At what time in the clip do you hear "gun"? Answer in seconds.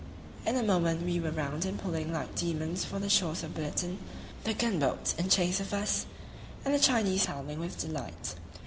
4.55-4.79